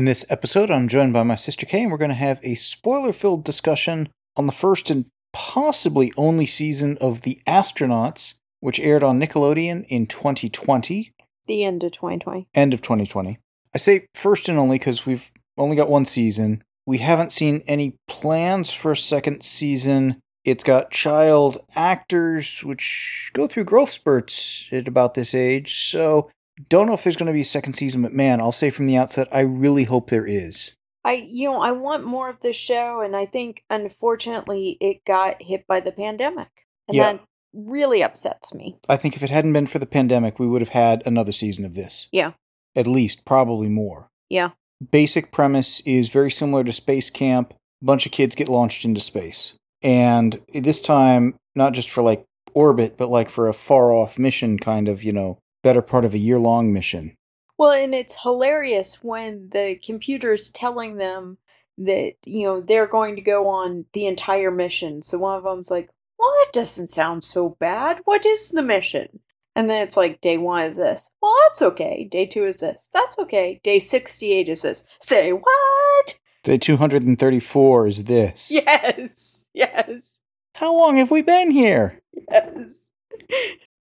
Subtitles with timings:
[0.00, 2.54] In this episode, I'm joined by my sister Kay, and we're going to have a
[2.54, 5.04] spoiler filled discussion on the first and
[5.34, 11.12] possibly only season of The Astronauts, which aired on Nickelodeon in 2020,
[11.46, 12.48] The end of 2020.
[12.54, 13.40] end of 2020.
[13.74, 16.64] I say first and only because we've only got one season.
[16.86, 20.18] We haven't seen any plans for a second season.
[20.46, 26.30] It's got child actors, which go through growth spurts at about this age, so
[26.68, 28.86] don't know if there's going to be a second season, but man, I'll say from
[28.86, 30.74] the outset, I really hope there is.
[31.04, 35.42] I you know, I want more of this show and I think unfortunately it got
[35.42, 36.66] hit by the pandemic.
[36.88, 37.12] And Yeah.
[37.12, 37.22] that
[37.54, 38.76] really upsets me.
[38.88, 41.64] I think if it hadn't been for the pandemic, we would have had another season
[41.64, 42.08] of this.
[42.12, 42.32] Yeah.
[42.76, 44.08] At least, probably more.
[44.28, 44.50] Yeah.
[44.92, 47.52] Basic premise is very similar to Space Camp.
[47.82, 49.56] A bunch of kids get launched into space.
[49.82, 54.58] And this time, not just for like orbit, but like for a far off mission,
[54.58, 57.16] kind of, you know, better part of a year long mission.
[57.58, 61.38] Well, and it's hilarious when the computer's telling them
[61.76, 65.02] that, you know, they're going to go on the entire mission.
[65.02, 68.00] So one of them's like, well, that doesn't sound so bad.
[68.04, 69.20] What is the mission?
[69.56, 71.10] And then it's like, day one is this.
[71.20, 72.04] Well, that's okay.
[72.10, 72.88] Day two is this.
[72.92, 73.60] That's okay.
[73.62, 74.86] Day 68 is this.
[75.00, 76.18] Say what?
[76.44, 78.50] Day 234 is this.
[78.66, 79.48] Yes.
[79.52, 80.20] Yes.
[80.54, 82.00] How long have we been here?
[82.30, 82.88] Yes.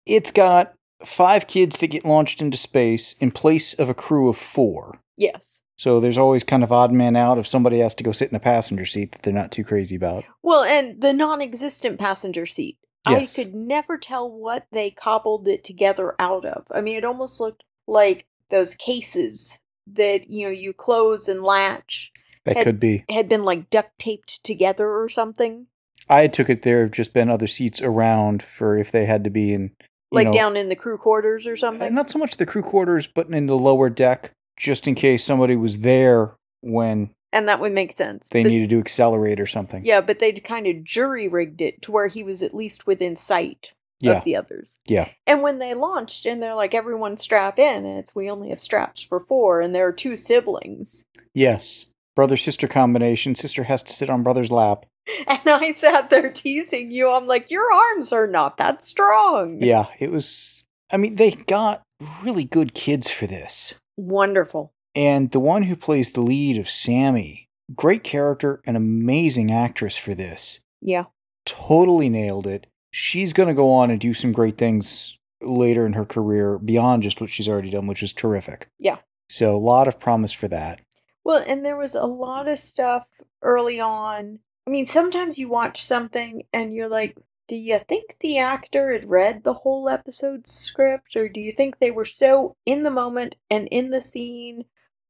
[0.06, 0.74] It's got
[1.04, 5.00] five kids that get launched into space in place of a crew of four.
[5.16, 5.62] Yes.
[5.76, 8.36] So there's always kind of odd man out if somebody has to go sit in
[8.36, 10.24] a passenger seat that they're not too crazy about.
[10.42, 12.78] Well, and the non existent passenger seat.
[13.08, 13.38] Yes.
[13.38, 16.66] I could never tell what they cobbled it together out of.
[16.72, 22.10] I mean, it almost looked like those cases that, you know, you close and latch
[22.44, 23.04] That Had- could be.
[23.10, 25.66] had been like duct taped together or something.
[26.08, 29.30] I took it there have just been other seats around for if they had to
[29.30, 29.72] be in
[30.12, 31.94] Like know, down in the crew quarters or uh, something.
[31.94, 35.56] not so much the crew quarters, but in the lower deck, just in case somebody
[35.56, 38.28] was there when and that would make sense.
[38.30, 39.84] they But- needed to accelerate or something.
[39.84, 43.16] Yeah, but they'd kind of jury rigged it to where he was at least within
[43.16, 44.18] sight Yeah.
[44.18, 44.78] of the others.
[44.86, 45.08] Yeah.
[45.26, 48.60] And when they launched and they're like, everyone strap in, and it's we only have
[48.60, 51.04] straps for four, and there are two siblings.
[51.34, 51.86] Yes.
[52.14, 53.34] Brother sister combination.
[53.34, 54.86] Sister has to sit on brother's lap.
[55.28, 57.10] And I sat there teasing you.
[57.10, 59.62] I'm like, your arms are not that strong.
[59.62, 60.64] Yeah, it was.
[60.92, 61.82] I mean, they got
[62.22, 63.74] really good kids for this.
[63.96, 64.72] Wonderful.
[64.94, 70.14] And the one who plays the lead of Sammy, great character and amazing actress for
[70.14, 70.60] this.
[70.80, 71.04] Yeah.
[71.44, 72.66] Totally nailed it.
[72.90, 77.02] She's going to go on and do some great things later in her career beyond
[77.02, 78.68] just what she's already done, which is terrific.
[78.78, 78.96] Yeah.
[79.28, 80.80] So, a lot of promise for that.
[81.24, 84.38] Well, and there was a lot of stuff early on.
[84.66, 87.16] I mean, sometimes you watch something and you're like,
[87.48, 91.14] do you think the actor had read the whole episode's script?
[91.14, 94.64] Or do you think they were so in the moment and in the scene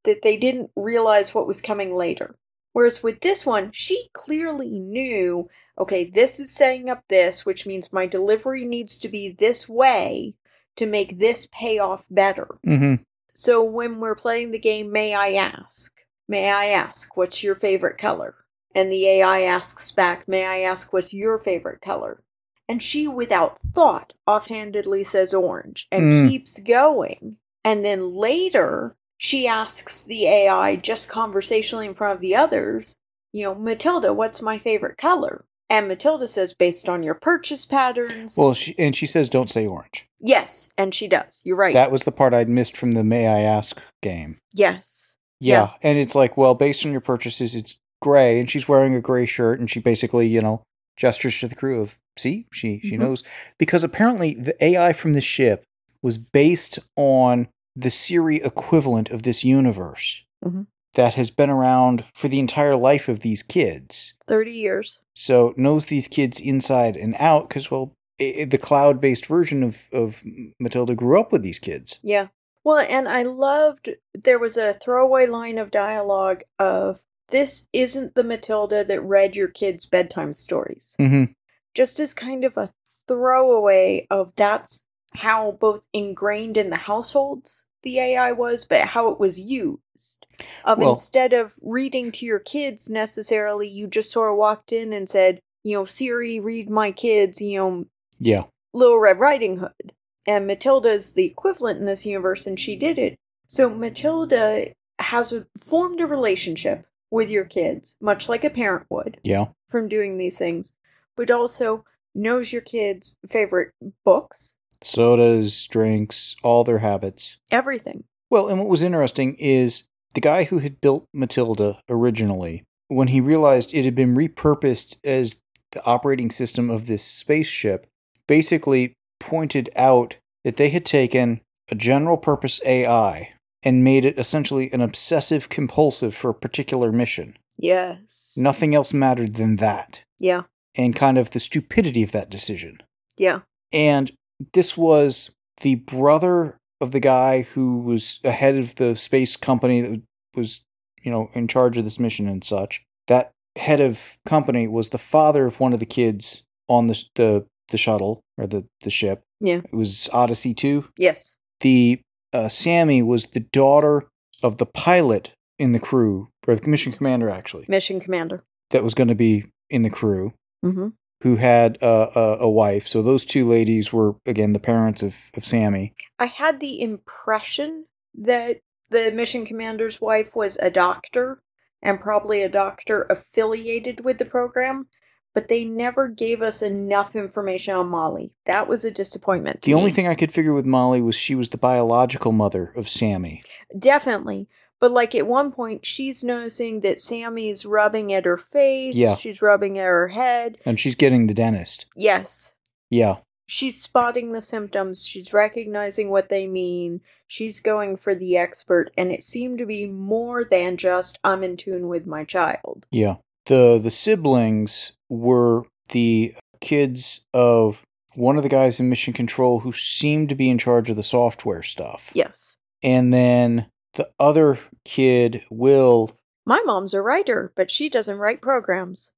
[0.05, 2.37] that they didn't realize what was coming later?
[2.75, 7.93] Whereas with this one, she clearly knew okay, this is setting up this, which means
[7.93, 10.34] my delivery needs to be this way
[10.77, 12.59] to make this payoff better.
[12.66, 13.03] Mm-hmm.
[13.34, 16.03] So when we're playing the game, may I ask?
[16.28, 18.34] May I ask, what's your favorite color?
[18.76, 22.22] And the AI asks back, may I ask, what's your favorite color?
[22.69, 26.28] And she, without thought, offhandedly says orange and Mm.
[26.28, 27.38] keeps going.
[27.65, 32.97] And then later, she asks the AI, just conversationally in front of the others,
[33.32, 35.44] you know, Matilda, what's my favorite color?
[35.70, 38.36] And Matilda says, based on your purchase patterns.
[38.38, 40.06] Well, she, and she says, don't say orange.
[40.20, 41.42] yes, and she does.
[41.45, 41.72] You're right.
[41.74, 44.39] That was the part I'd missed from the May I Ask game.
[44.54, 45.16] yes.
[45.41, 45.72] Yeah.
[45.83, 49.27] And it's like, well, based on your purchases, it's gray, and she's wearing a gray
[49.27, 50.63] shirt, and she basically, you know,
[50.97, 53.01] gestures to the crew of, see, she she Mhm.
[53.01, 53.22] knows
[53.59, 55.65] because apparently the AI from the ship
[56.03, 60.66] was based on the Siri equivalent of this universe Mhm.
[60.95, 64.15] that has been around for the entire life of these kids.
[64.27, 65.03] 30 years.
[65.15, 70.22] So knows these kids inside and out because, well, i the cloud-based version of of
[70.59, 71.99] Matilda grew up with these kids.
[72.03, 72.28] Yeah.
[72.65, 78.25] Well, and I loved there was a throwaway line of dialogue of this isn't the
[78.25, 80.97] Matilda that read your kids' bedtime stories.
[81.01, 81.33] Mm-hmm.
[81.75, 82.73] Just as kind of a
[83.09, 84.84] throwaway of that's
[85.15, 90.27] how both ingrained in the households the AI was, but how it was used.
[90.65, 94.93] Of Well- instead of reading to your kids necessarily, you just sort of walked in
[94.93, 97.84] and said, you know, Siri, read my kids, you know,
[98.19, 98.45] Yeah.
[98.73, 99.93] Little Red Riding Hood.
[100.27, 103.17] And Matilda is the equivalent in this universe, and she did it.
[103.47, 109.18] So Matilda has a, formed a relationship with your kids, much like a parent would,
[109.22, 109.47] Yeah.
[109.68, 110.72] from doing these things,
[111.16, 113.72] but also knows your kids' favorite
[114.04, 117.36] books, Sodas, drinks, all their habits.
[117.50, 118.04] everything.
[118.30, 123.20] Well, and what was interesting is the guy who had built Matilda originally, when he
[123.20, 125.41] realized it had been repurposed as
[125.72, 127.86] the operating system of this spaceship,
[128.26, 133.32] basically pointed out that they had taken a general purpose AI
[133.66, 137.36] and made it essentially an obsessive compulsive for a particular mission.
[137.59, 138.34] Yes.
[138.36, 140.42] Nothing else mattered than that, Yeah.
[140.77, 142.78] and kind of the stupidity of that decision.
[143.18, 143.41] Yeah.
[143.72, 144.13] And
[144.53, 150.03] this was the brother of the guy who was ahead of the space company that
[150.36, 150.60] was,
[151.03, 152.83] you know, in charge of this mission and such.
[153.09, 157.47] That head of company was the father of one of the kids on the the,
[157.71, 159.22] the shuttle or the, the ship.
[159.41, 159.63] Yeah.
[159.65, 160.84] It was Odyssey 2.
[160.98, 161.36] Yes.
[161.60, 162.01] The
[162.36, 164.04] uh, Sammy was the daughter
[164.42, 168.44] of the pilot in the crew, or the mission commander actually, Mission Commander.
[168.71, 170.33] that was going to be in the crew
[170.65, 170.88] Mm-hmm.
[171.22, 172.86] who had uh, a, a wife.
[172.88, 175.94] So those two ladies were again the parents of, of Sammy.
[176.18, 178.56] I had the impression that
[178.91, 181.42] the mission commander's wife was a doctor
[181.82, 184.89] and probably a doctor affiliated with the program,
[185.36, 188.33] but they never gave us enough information on Molly.
[188.47, 189.60] That was a disappointment.
[189.60, 192.88] The only thing I could figure with Molly was she was the biological mother of
[192.88, 193.42] Sammy.
[193.78, 194.48] Definitely.
[194.80, 198.97] But like at one point, she's noticing that Sammy's rubbing at her face.
[198.97, 199.15] Yeah.
[199.15, 200.56] She's rubbing at her head.
[200.65, 201.84] And she's getting the dentist.
[201.98, 202.54] Yes.
[202.89, 203.16] Yeah.
[203.47, 205.04] She's spotting the symptoms.
[205.04, 207.03] She's recognizing what they mean.
[207.27, 208.91] She's going for the expert.
[208.97, 212.86] And it seemed to be more than just, I'm in tune with my child.
[212.91, 213.16] Yeah.
[213.44, 217.82] The the siblings were the kids of
[218.14, 221.03] one of the guys in mission control who seemed to be in charge of the
[221.03, 222.10] software stuff.
[222.14, 222.56] Yes.
[222.82, 226.10] And then the other kid, Will,
[226.47, 229.12] My mom's a writer, but she doesn't write programs.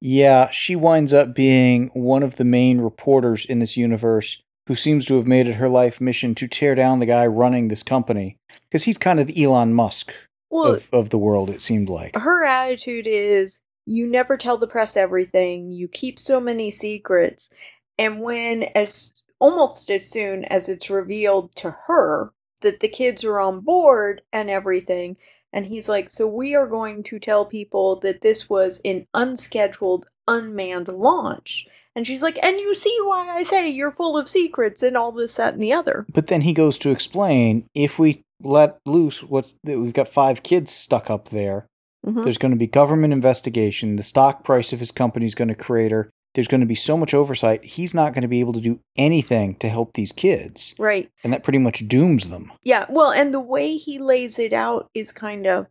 [0.00, 5.04] Yeah, she winds up being one of the main reporters in this universe who seems
[5.06, 8.36] to have made it her life mission to tear down the guy running this company.
[8.70, 10.12] Because he's kind of Elon Musk
[10.50, 12.14] Well, of, of the world, it seemed like.
[12.16, 17.50] her attitude is you never tell the press everything, you keep so many secrets,
[17.98, 23.38] and when as almost as soon as it's revealed to her that the kids are
[23.38, 25.16] on board and everything,
[25.52, 30.06] and he's like, So we are going to tell people that this was an unscheduled,
[30.26, 31.66] unmanned launch.
[31.94, 35.12] And she's like, And you see why I say you're full of secrets and all
[35.12, 36.06] this, that, and the other.
[36.12, 40.42] But then he goes to explain if we let loose what's that we've got five
[40.42, 41.66] kids stuck up there,
[42.06, 42.24] Mhm.
[42.24, 45.54] there's going to be government investigation, the stock price of his company is going to
[45.54, 46.10] crater.
[46.34, 48.80] There's going to be so much oversight, he's not going to be able to do
[48.96, 50.74] anything to help these kids.
[50.78, 51.10] Right.
[51.24, 52.52] And that pretty much dooms them.
[52.62, 55.66] Yeah, well, and the way he lays it out is kind of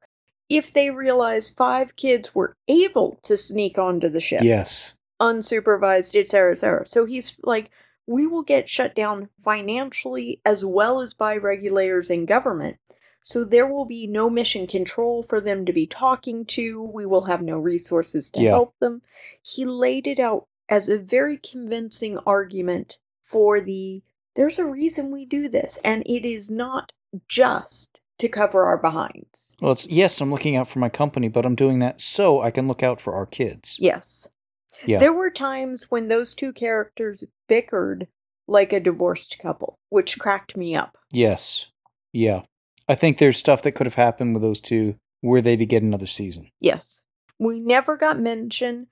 [0.49, 4.93] if they realize five kids were able to sneak onto the ship, Yes.
[5.21, 6.85] unsupervised, etc., etc.
[6.87, 7.69] So he's like,
[8.07, 12.77] we will get shut down financially as well as by regulators and government.
[13.27, 16.81] So there will be no mission control for them to be talking to.
[16.81, 18.51] We will have no resources to Yeah.
[18.51, 19.01] help them.
[19.41, 24.01] He laid it out as a very convincing argument for the
[24.35, 26.93] there's a reason we do this, and it is not
[27.27, 29.57] just to cover our behinds.
[29.59, 32.49] Well, it's yes, I'm looking out for my company, but I'm doing that so I
[32.49, 33.75] can look out for our kids.
[33.77, 34.29] Yes.
[34.85, 34.99] Yeah.
[34.99, 38.07] There were times when those two characters bickered
[38.47, 40.97] like a divorced couple, which cracked me up.
[41.11, 41.65] Yes.
[42.13, 42.43] Yeah.
[42.87, 45.83] I think there's stuff that could have happened with those two were they to get
[45.83, 46.49] another season.
[46.59, 47.03] Yes.
[47.39, 48.87] We never got mention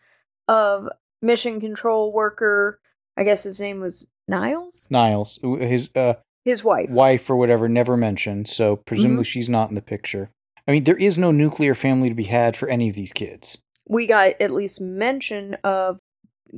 [0.47, 0.89] of
[1.21, 2.79] mission control worker,
[3.17, 4.87] I guess his name was Niles?
[4.91, 6.89] Niles, his uh, His wife.
[6.89, 10.29] wife or whatever, never mentioned, so presumably she's not in the picture.
[10.67, 13.57] I mean, there is no nuclear family to be had for any of these kids.
[13.87, 15.99] We got at least mention of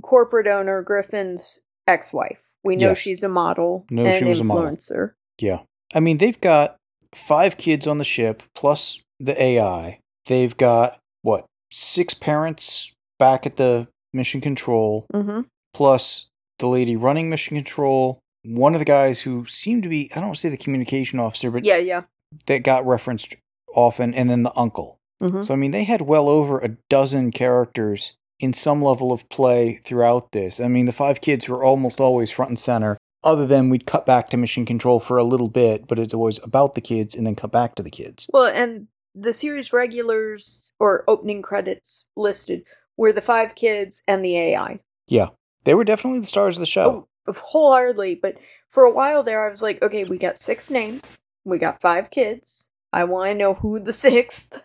[0.01, 2.53] corporate owner Griffin's ex wife.
[2.63, 2.99] We know Yes.
[2.99, 4.63] she's a model Know and she was a model.
[4.71, 5.13] influencer.
[5.39, 5.59] Yeah.
[5.93, 6.77] I mean, they've got
[7.15, 9.99] five kids on the ship plus the AI.
[10.25, 15.41] They've got, what, six parents back at the mission control, Mm-hmm.
[15.73, 20.19] plus the lady running mission control, one of the guys who seemed to be, I
[20.19, 22.03] don't say the communication officer, but Yeah, yeah.
[22.47, 23.35] that got referenced
[23.75, 24.97] often, and then the uncle.
[25.21, 25.41] Mm-hmm.
[25.43, 29.79] So, I mean, they had well over a dozen characters in some level of play
[29.83, 30.59] throughout this.
[30.59, 32.97] I mean, the five kids were almost always front and center,
[33.27, 36.41] other than we'd cut back to mission control for a little bit, but it's always
[36.43, 38.27] about the kids and then cut back to the kids.
[38.31, 42.65] Well, and the series regulars or opening credits listed
[42.95, 44.79] were the five kids and the AI.
[45.07, 45.29] Yeah.
[45.65, 47.09] They were definitely the stars of the show.
[47.27, 48.15] Oh, wholeheartedly.
[48.15, 48.37] But
[48.69, 52.09] for a while there, I was like, okay, we got six names, we got five
[52.09, 52.69] kids.
[52.93, 54.63] I want to know who the sixth,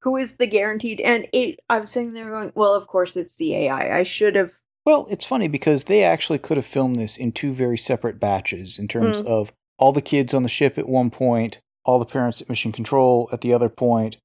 [0.00, 1.00] who is the guaranteed.
[1.00, 3.98] And it, I was sitting there going, well, of course it's the AI.
[3.98, 4.52] I should have.
[4.84, 8.78] Well, it's funny because they actually could have filmed this in two very separate batches
[8.78, 9.26] in terms Mm.
[9.26, 12.72] of all the kids on the ship at one point, all the parents at mission
[12.72, 14.16] control at the other point.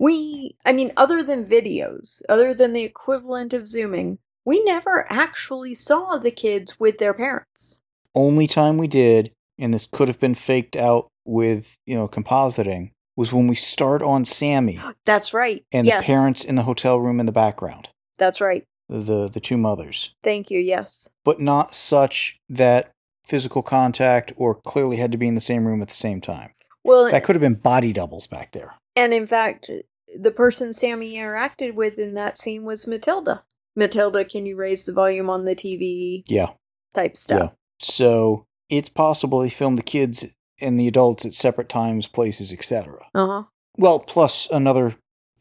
[0.00, 5.74] We, I mean, other than videos, other than the equivalent of Zooming, we never actually
[5.74, 7.80] saw the kids with their parents.
[8.14, 12.90] Only time we did, and this could have been faked out with, you know, compositing,
[13.16, 15.64] was when we start on Sammy That's right.
[15.72, 16.02] and yes.
[16.02, 17.88] the parents in the hotel room in the background.
[18.18, 18.64] That's right.
[18.88, 20.14] The the two mothers.
[20.22, 20.58] Thank you.
[20.60, 21.08] Yes.
[21.24, 22.90] But not such that
[23.26, 26.50] physical contact or clearly had to be in the same room at the same time.
[26.84, 28.74] Well, That could have been body doubles back there.
[28.94, 29.70] and in fact,
[30.16, 33.44] the person Sammy interacted with in that scene was Matilda.
[33.74, 36.50] Matilda, can you raise the volume on the TV Yeah.
[36.92, 37.40] type stuff?
[37.40, 37.48] Yeah.
[37.80, 40.26] So it's possible they filmed the kids
[40.60, 42.98] and the adults at separate times, places, etc.
[43.14, 43.42] Uh huh.
[43.78, 44.94] Well, plus another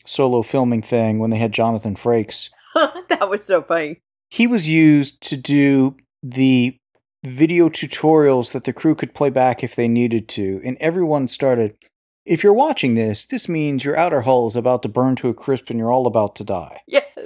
[0.06, 2.50] solo filming thing when they had Jonathan Frakes.
[3.10, 4.00] that was so funny.
[4.30, 6.78] He was used to do the
[7.24, 11.76] video tutorials that the crew could play back if they needed to, and everyone started.
[12.26, 15.34] If you're watching this, this means your outer hull is about to burn to a
[15.34, 16.80] crisp and you're all about to die.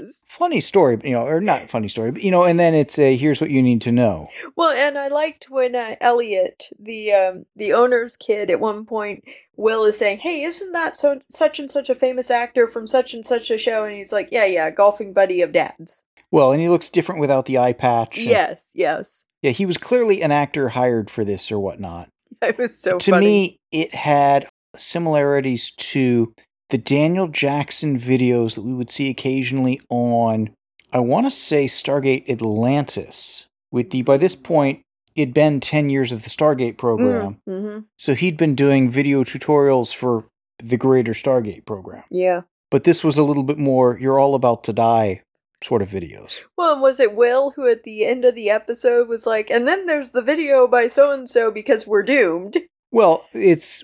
[0.07, 0.23] Yes.
[0.27, 3.15] Funny story, you know, or not funny story, but you know, and then it's a
[3.15, 4.27] here's what you need to know.
[4.55, 9.23] Well, and I liked when uh, Elliot, the um, the owner's kid, at one point,
[9.55, 13.13] Will is saying, "Hey, isn't that so such and such a famous actor from such
[13.13, 16.61] and such a show?" And he's like, "Yeah, yeah, golfing buddy of Dad's." Well, and
[16.61, 18.17] he looks different without the eye patch.
[18.17, 19.25] Yes, yes.
[19.41, 22.09] Yeah, he was clearly an actor hired for this or whatnot.
[22.41, 23.25] It was so to funny.
[23.25, 26.35] me, it had similarities to
[26.69, 30.49] the Daniel Jackson videos that we would see occasionally on,
[30.91, 33.47] I want to say Stargate Atlantis.
[33.71, 34.81] With the by this point,
[35.15, 37.79] it'd been ten years of the Stargate program, Mm-hmm.
[37.97, 40.25] so he'd been doing video tutorials for
[40.59, 42.03] the greater Stargate program.
[42.09, 42.41] Yeah.
[42.71, 45.21] But this was a little bit more "you're all about to die"
[45.63, 46.39] sort of videos.
[46.57, 49.85] Well, was it Will who at the end of the episode was like, and then
[49.85, 52.57] there's the video by so and so because we're doomed?
[52.91, 53.83] Well, it's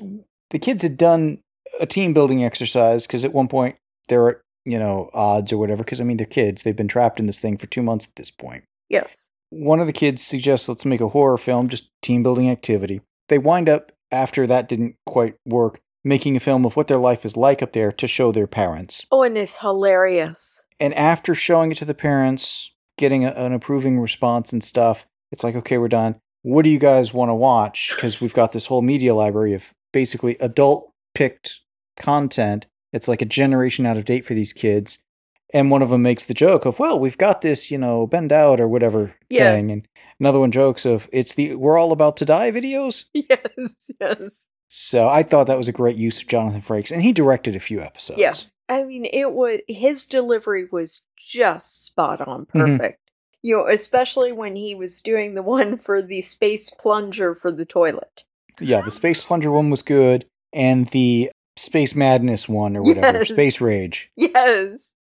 [0.52, 1.40] the kids had done
[1.80, 3.76] a team building exercise because at one point
[4.08, 5.84] they're at you know odds or whatever.
[5.84, 8.16] Because I mean they're kids; they've been trapped in this thing for two months at
[8.16, 8.64] this point.
[8.90, 9.30] Yes.
[9.50, 13.02] One of the kids suggests let's make a horror film, just team building activity.
[13.30, 17.26] They wind up after that didn't quite work, making a film of what their life
[17.26, 19.06] is like up there to show their parents.
[19.12, 20.66] Oh, and it's hilarious.
[20.80, 25.44] And after showing it to the parents, getting a, an approving response and stuff, it's
[25.44, 26.16] like, okay, we're done.
[26.44, 27.92] What do you guys want to watch?
[27.96, 31.62] Because we've got this whole media library of basically adult picked
[31.98, 32.68] content.
[32.92, 35.00] It's like a generation out of date for these kids.
[35.54, 38.32] And one of them makes the joke of, well, we've got this, you know, bend
[38.32, 39.54] out or whatever Yes.
[39.56, 39.72] thing.
[39.72, 39.88] And
[40.20, 43.06] another one jokes of, it's the we're all about to die videos.
[43.14, 44.46] Yes, yes.
[44.68, 46.92] So I thought that was a great use of Jonathan Frakes.
[46.92, 48.20] And he directed a few episodes.
[48.20, 48.34] Yeah.
[48.70, 52.78] I mean, it was his delivery was just spot on, Mhm.
[52.80, 53.00] perfect.
[53.44, 57.66] You know, especially when he was doing the one for the space plunger for the
[57.66, 58.24] toilet.
[58.60, 63.30] Yeah, the Space Plunger one was good, and the Space Madness one or whatever, Yes.
[63.30, 64.10] Space Rage.
[64.16, 64.94] Yes.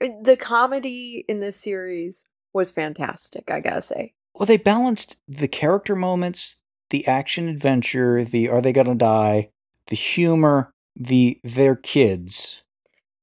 [0.00, 4.14] The comedy in this series was fantastic, I gotta say.
[4.34, 9.50] Well, they balanced the character moments, the action adventure, the are they gonna die,
[9.88, 12.62] the humor, the they're kids.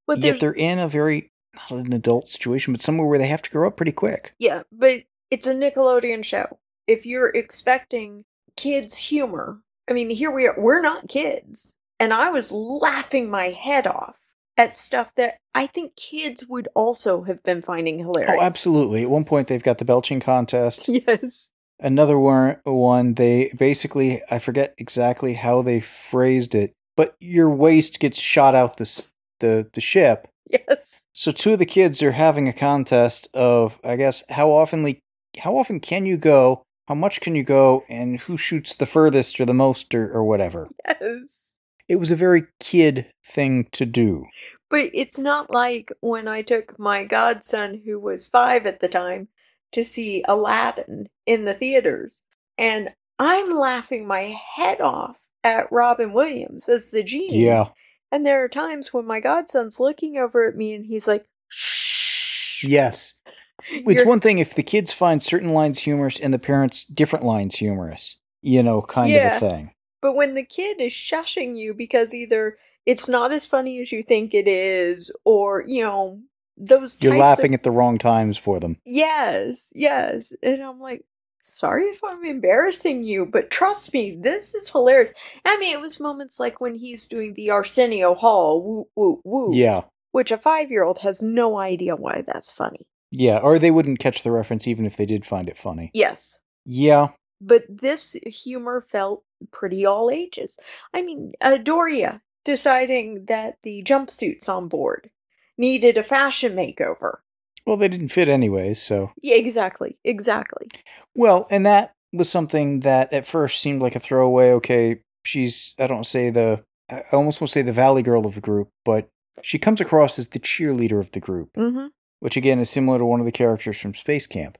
[0.08, 1.30] But Yet they're in a very
[1.70, 4.34] not an adult situation, but somewhere where they have to grow up pretty quick.
[4.40, 6.60] Yeah, but it's a Nickelodeon show.
[6.88, 8.26] If you're expecting
[8.58, 9.60] kids' humor,
[9.92, 10.56] I mean, here we are.
[10.58, 11.76] We're not kids.
[12.00, 14.20] And I was laughing my head off
[14.56, 18.38] at stuff that I think kids would also have been finding oh, hilarious.
[18.40, 19.04] Oh, absolutely.
[19.04, 20.88] At one point, they've got the belching contest.
[21.08, 21.50] Yes.
[21.84, 28.22] Another one, they basically I forget exactly how they phrased it, but your waste gets
[28.22, 30.28] shot out the the the ship.
[30.48, 31.06] Yes.
[31.14, 35.00] So two of the kids are having a contest of I guess how oftenly
[35.40, 39.40] how often can you go, how much can you go, and who shoots the furthest
[39.40, 40.68] or the most or, or whatever.
[40.86, 41.56] Yes.
[41.88, 44.26] It was a very kid thing to do.
[44.70, 49.30] But it's not like when I took my godson, who was five at the time,
[49.72, 52.24] to see Aladdin in the theaters.
[52.58, 57.46] And I'm laughing my head off at Robin Williams as the genie.
[57.46, 57.70] Yeah.
[58.12, 62.66] And there are times when my godson's looking over at me and he's like, shh.
[62.66, 63.22] Yes.
[63.70, 67.58] It's one thing if the kids find certain lines humorous and the parents different lines
[67.58, 68.20] humorous.
[68.41, 69.72] You know, kind of a thing.
[70.01, 74.01] But when the kid is shushing you because either it's not as funny as you
[74.01, 76.20] think it is, or, you know,
[76.58, 78.77] those You're laughing of, at the wrong times for them.
[78.86, 80.34] Yes, yes.
[80.41, 81.06] And I'm like,
[81.41, 85.13] sorry if I'm embarrassing you, but trust me, this is hilarious.
[85.46, 89.56] I mean, it was moments like when he's doing the Arsenio Hall, woo, woo, woo.
[89.56, 89.84] Yeah.
[90.12, 92.88] Which a five year old has no idea why that's funny.
[93.12, 93.38] Yeah.
[93.38, 95.91] Or they wouldn't catch the reference even if they did find it funny.
[95.94, 96.39] Yes.
[96.65, 97.10] Yeah.
[97.39, 100.58] But this humor felt pretty all ages.
[100.94, 105.10] I mean, uh, Doria deciding that the jumpsuits on board
[105.58, 107.18] needed a fashion makeover.
[107.65, 109.12] Well, they didn't fit anyways, so.
[109.22, 110.68] Yeah, exactly, exactly.
[111.15, 114.51] Well, and that was something that at first seemed like a throwaway.
[114.53, 118.36] Okay, she's, I don't say the, I almost want to say the Valley Girl of
[118.36, 119.10] the group, but
[119.44, 121.88] she comes across as the cheerleader of the group, Mm-hmm.
[122.22, 124.58] Which again is similar to one of the characters from Space Camp.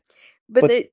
[0.50, 0.90] But, But- the,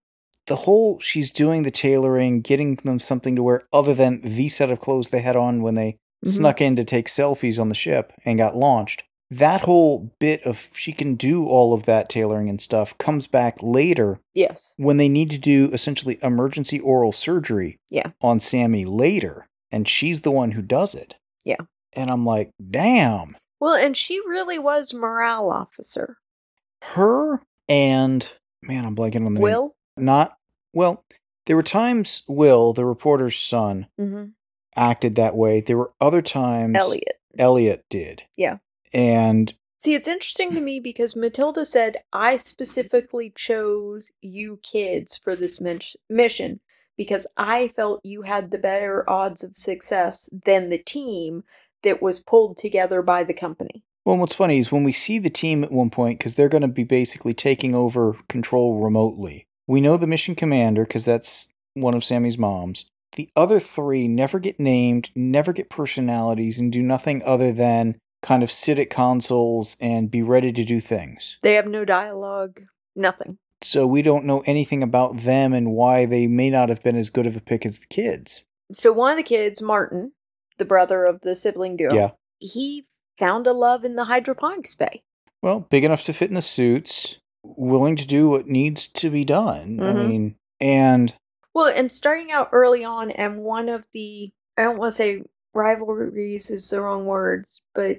[0.47, 4.71] The whole, she's doing the tailoring, getting them something to wear other than the set
[4.71, 6.31] of clothes they had on when they Mhm.
[6.31, 9.03] snuck in to take selfies on the ship and got launched.
[9.31, 13.59] That whole bit of she can do all of that tailoring and stuff comes back
[13.61, 18.13] later yes, when they need to do essentially emergency oral surgery Yeah.
[18.23, 21.17] on Sammy later, and she's the one who does it.
[21.45, 21.61] Yeah.
[21.93, 23.35] And I'm like, damn.
[23.61, 26.17] well, and she really was morale officer.
[26.83, 28.31] Her and
[28.63, 29.43] man, I'm blanking on the name.
[29.43, 29.77] Will.
[29.97, 30.37] Not
[30.73, 31.05] well,
[31.47, 34.27] there were times Will, the reporter's son, Mm-hmm.
[34.77, 35.61] acted that way.
[35.61, 37.21] There were other times Elliot.
[37.39, 38.23] Elliot did.
[38.37, 38.59] Yeah.
[38.93, 45.37] And See, it's interesting to me because Matilda said, I specifically chose you kids for
[45.37, 46.59] this mis- mission
[46.97, 51.45] because I felt you had the better odds of success than the team
[51.85, 53.85] that was pulled together by the company.
[54.09, 56.63] Well, what's funny is when we see the team at one point, because they're going
[56.63, 59.47] to be basically taking over control remotely.
[59.67, 62.89] We know the mission commander because that's one of Sammy's moms.
[63.17, 68.43] The other three never get named, never get personalities, and do nothing other than kind
[68.43, 71.37] of sit at consoles and be ready to do things.
[71.43, 72.63] They have no dialogue,
[72.97, 73.37] nothing.
[73.61, 77.11] So we don't know anything about them and why they may not have been as
[77.11, 78.47] good of a pick as the kids.
[78.73, 80.13] So one of the kids, Martin,
[80.57, 82.11] the brother of the sibling duo, Yeah.
[82.39, 82.87] he
[83.19, 85.01] found a love in the hydroponics bay.
[85.43, 89.25] Well, big enough to fit in the suits, willing to do what needs to be
[89.25, 89.81] done.
[89.81, 90.09] I Mhm.
[90.09, 91.15] mean, and
[91.55, 95.23] Well, and starting out early on, and one of the, I don't want to say
[95.55, 97.99] rivalries is the wrong words, but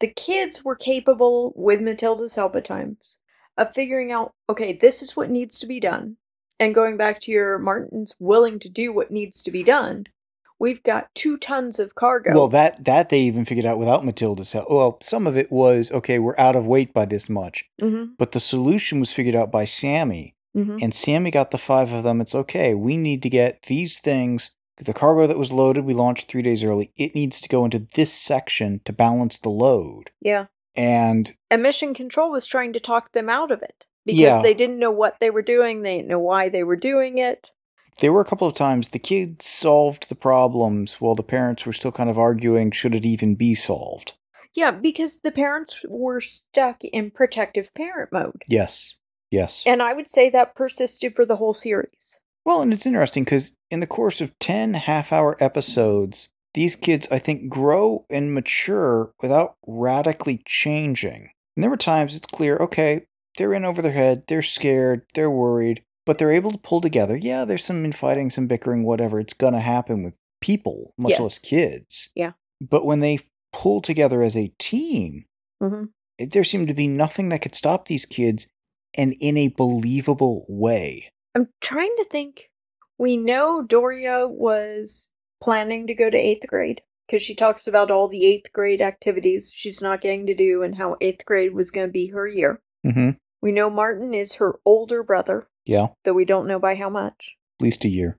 [0.00, 3.18] the kids were capable, with Matilda's help at times,
[3.56, 6.16] of figuring out, okay, this is what needs to be done.
[6.58, 10.06] And going back to your Martin's willing to do what needs to be done,
[10.60, 12.32] we've got two tons of cargo.
[12.34, 14.70] well, that that they even figured out without Matilda's help.
[14.70, 16.18] Well, some of it was okay.
[16.20, 19.64] We're out of weight by this much, mm-hmm, but the solution was figured out by
[19.64, 20.76] Sammy, mm-hmm.
[20.80, 22.20] and Sammy got the five of them.
[22.20, 22.74] It's okay.
[22.74, 24.54] We need to get these things.
[24.76, 26.90] The cargo that was loaded, we launched three days early.
[26.96, 30.10] It needs to go into this section to balance the load.
[30.20, 30.46] yeah.
[30.76, 34.40] And emission Control was trying to talk them out of it because Yeah.
[34.40, 37.50] they didn't know what they were doing, they didn't know why they were doing it.
[37.98, 41.72] There were a couple of times the kids solved the problems while the parents were
[41.72, 44.14] still kind of arguing should it even be solved.
[44.54, 48.42] Yeah, because the parents were stuck in protective parent mode.
[48.48, 48.96] Yes.
[49.30, 49.62] Yes.
[49.64, 52.20] And I would say that persisted for the whole series.
[52.44, 57.06] Well, and it's interesting because in the course of 10 half hour episodes, these kids,
[57.12, 61.30] I think, grow and mature without radically changing.
[61.54, 65.30] And there were times it's clear, okay, they're in over their head, they're scared, they're
[65.30, 67.16] worried, but they're able to pull together.
[67.16, 69.20] Yeah, there's some infighting, some bickering, whatever.
[69.20, 71.20] It's going to happen with people, much Yes.
[71.20, 72.10] less kids.
[72.14, 72.32] Yeah.
[72.60, 73.18] But when they
[73.52, 75.24] pull together as a team,
[75.62, 75.84] Mm-hmm.
[76.18, 78.46] it- there seemed to be nothing that could stop these kids
[78.96, 81.10] and in a believable way.
[81.34, 82.50] I'm trying to think.
[82.98, 85.10] We know Doria was
[85.42, 89.52] planning to go to eighth grade because she talks about all the eighth grade activities
[89.54, 92.60] she's not getting to do and how eighth grade was going to be her year.
[92.86, 93.10] Mm-hmm.
[93.42, 97.36] We know Martin is her older brother, Yeah, though we don't know by how much.
[97.60, 98.18] at least a year.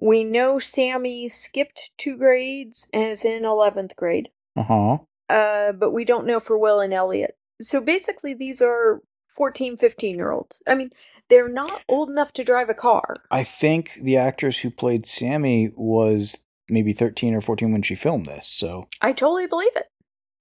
[0.00, 4.28] We know Sammy skipped two grades and is in 11th grade.
[4.54, 4.98] Uh huh.
[5.30, 7.36] uh, but we don't know for Will and Elliot.
[7.62, 10.62] So basically, these are 14, 15 year olds.
[10.66, 10.90] I mean,
[11.28, 13.14] they're not old enough to drive a car.
[13.30, 18.26] I think the actress who played Sammy was maybe 13 or 14 when she filmed
[18.26, 18.48] this.
[18.48, 19.86] So I totally believe it.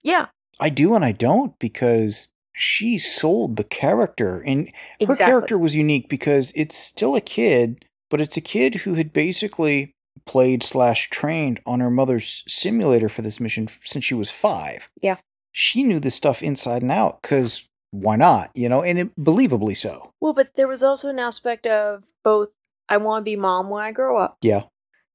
[0.04, 0.28] Yeah,
[0.60, 4.40] I do and I don't because she sold the character.
[4.40, 4.72] And
[5.06, 9.14] her character was unique because it's still a kid, but it's a kid who had
[9.14, 9.94] basically
[10.26, 14.90] played slash trained on her mother's simulator for this mission since she was five.
[15.02, 15.18] Yeah.
[15.52, 18.52] She knew this stuff inside and out because why not?
[18.56, 20.14] You know, and it, believably so.
[20.20, 22.56] Well, but there was also an aspect of both
[22.88, 24.38] I want to be mom when I grow up.
[24.42, 24.64] Yeah.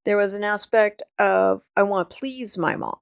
[0.05, 2.99] There was an aspect of I want to please my mom.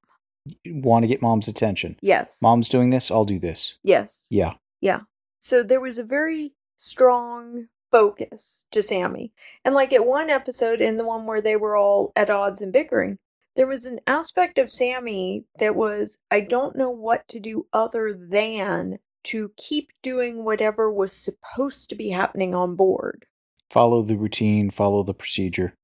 [0.67, 1.97] Want to get mom's attention.
[2.01, 2.43] Yes.
[2.43, 3.79] Mom's doing this, I'll do this.
[3.83, 4.27] Yes.
[4.31, 4.55] Yeah.
[4.81, 5.01] Yeah.
[5.39, 9.33] So there was a very strong focus to Sammy.
[9.65, 12.73] And like at one episode, in the one where they were all at odds and
[12.73, 13.19] bickering,
[13.57, 18.15] there was an aspect of Sammy that was, I don't know what to do other
[18.15, 23.27] than to keep doing whatever was supposed to be happening on board.
[23.69, 25.75] Follow the routine, follow the procedure.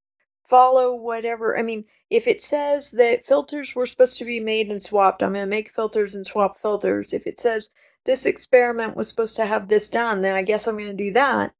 [0.44, 1.58] Follow whatever.
[1.58, 5.34] I mean, if it says that filters were supposed to be made and swapped, I'm
[5.34, 7.12] going to make filters and swap filters.
[7.14, 7.70] If it says
[8.06, 11.12] this experiment was supposed to have this done, then I guess I'm going to do
[11.12, 11.54] that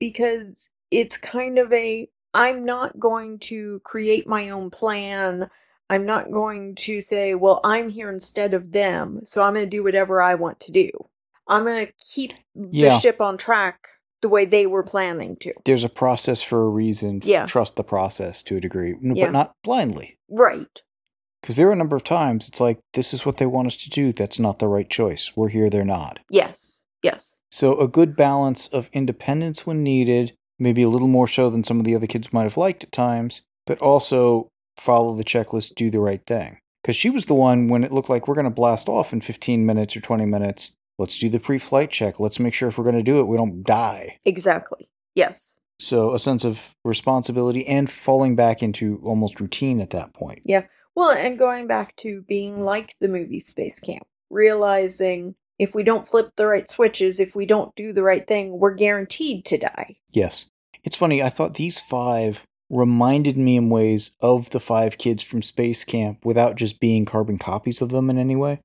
[0.00, 5.50] because it's kind of a I'm not going to create my own plan.
[5.90, 9.70] I'm not going to say, well, I'm here instead of them, so I'm going to
[9.70, 10.90] do whatever I want to do.
[11.48, 12.34] I'm going to keep
[12.70, 12.88] Yeah.
[12.88, 13.88] the ship on track
[14.24, 15.52] the way they were planning to.
[15.66, 17.20] There's a process for a reason.
[17.22, 17.44] Yeah.
[17.46, 19.26] Trust the process to a degree, n- Yeah.
[19.26, 20.18] but not blindly.
[20.30, 20.80] Right.
[21.42, 23.76] Because there are a number of times it's like, this is what they want us
[23.76, 24.12] to do.
[24.14, 25.32] That's not the right choice.
[25.36, 26.20] We're here, they're not.
[26.30, 26.86] Yes.
[27.02, 27.38] Yes.
[27.50, 31.78] So a good balance of independence when needed, maybe a little more so than some
[31.78, 35.90] of the other kids might have liked at times, but also follow the checklist, do
[35.90, 36.58] the right thing.
[36.82, 39.20] Because she was the one when it looked like we're going to blast off in
[39.20, 40.76] 15 minutes or 20 minutes.
[40.98, 42.20] Let's do the pre flight check.
[42.20, 44.16] Let's make sure if we're going to do it, we don't die.
[44.24, 44.88] Exactly.
[45.14, 45.60] Yes.
[45.78, 50.42] So a sense of responsibility and falling back into almost routine at that point.
[50.44, 50.66] Yeah.
[50.94, 56.06] Well, and going back to being like the movie Space Camp, realizing if we don't
[56.06, 59.96] flip the right switches, if we don't do the right thing, we're guaranteed to die.
[60.12, 60.50] Yes.
[60.84, 65.42] It's funny, I thought these five reminded me in ways of the five kids from
[65.42, 68.60] Space Camp without just being carbon copies of them in any way.